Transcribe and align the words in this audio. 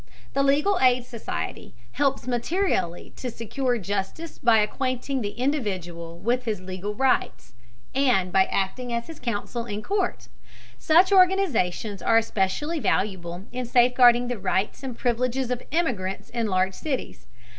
The 0.33 0.41
legal 0.41 0.79
aid 0.81 1.05
society 1.05 1.75
helps 1.91 2.25
materially 2.27 3.13
to 3.17 3.29
secure 3.29 3.77
justice 3.77 4.39
by 4.39 4.57
acquainting 4.57 5.21
the 5.21 5.33
individual 5.33 6.17
with 6.17 6.45
his 6.45 6.59
legal 6.59 6.95
rights, 6.95 7.53
and 7.93 8.31
by 8.33 8.45
acting 8.45 8.91
as 8.91 9.05
his 9.05 9.19
counsel 9.19 9.67
in 9.67 9.83
court. 9.83 10.27
Such 10.79 11.11
organizations 11.11 12.01
are 12.01 12.17
especially 12.17 12.79
valuable 12.79 13.45
in 13.51 13.67
safeguarding 13.67 14.27
the 14.27 14.39
rights 14.39 14.81
and 14.81 14.97
privileges 14.97 15.51
of 15.51 15.61
immigrants 15.71 16.31
in 16.31 16.47
large 16.47 16.73
cities. 16.73 17.27